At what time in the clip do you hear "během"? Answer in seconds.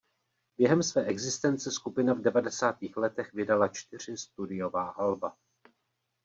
0.57-0.83